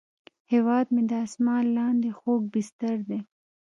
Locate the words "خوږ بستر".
2.19-2.97